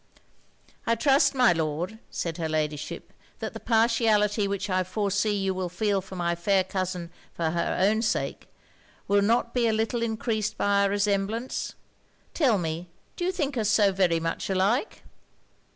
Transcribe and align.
'I 0.87 0.95
trust, 0.95 1.35
my 1.35 1.53
Lord,' 1.53 1.99
said 2.09 2.37
her 2.37 2.49
Ladyship, 2.49 3.13
'that 3.37 3.53
the 3.53 3.59
partiality 3.59 4.47
which 4.47 4.67
I 4.67 4.83
foresee 4.83 5.35
you 5.35 5.53
will 5.53 5.69
feel 5.69 6.01
for 6.01 6.15
my 6.15 6.33
fair 6.33 6.63
cousin 6.63 7.11
for 7.35 7.51
her 7.51 7.77
own 7.79 8.01
sake, 8.01 8.47
will 9.07 9.21
not 9.21 9.53
be 9.53 9.67
a 9.67 9.73
little 9.73 10.01
encreased 10.01 10.57
by 10.57 10.81
our 10.85 10.89
resemblance. 10.89 11.75
Tell 12.33 12.57
me, 12.57 12.89
do 13.15 13.23
you 13.25 13.31
think 13.31 13.55
us 13.57 13.69
so 13.69 13.91
very 13.91 14.19
much 14.19 14.49
alike?' 14.49 15.03